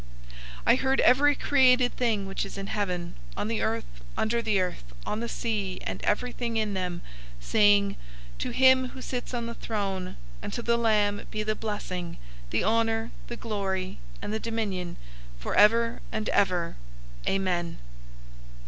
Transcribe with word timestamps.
005:013 0.31 0.37
I 0.65 0.75
heard 0.77 0.99
every 1.01 1.35
created 1.35 1.95
thing 1.95 2.25
which 2.25 2.43
is 2.43 2.57
in 2.57 2.65
heaven, 2.65 3.13
on 3.37 3.47
the 3.47 3.61
earth, 3.61 3.85
under 4.17 4.41
the 4.41 4.59
earth, 4.59 4.83
on 5.05 5.19
the 5.19 5.29
sea, 5.29 5.77
and 5.83 6.01
everything 6.01 6.57
in 6.57 6.73
them, 6.73 7.01
saying, 7.39 7.97
"To 8.39 8.49
him 8.49 8.87
who 8.89 9.01
sits 9.03 9.31
on 9.31 9.45
the 9.45 9.53
throne, 9.53 10.17
and 10.41 10.51
to 10.53 10.63
the 10.63 10.75
Lamb 10.75 11.27
be 11.29 11.43
the 11.43 11.53
blessing, 11.53 12.17
the 12.49 12.63
honor, 12.63 13.11
the 13.27 13.37
glory, 13.37 13.99
and 14.23 14.33
the 14.33 14.39
dominion, 14.39 14.97
forever 15.37 16.01
and 16.11 16.29
ever! 16.29 16.77
Amen!{TR 17.27 17.29
omits 17.29 17.29
"Amen!" 17.29 17.77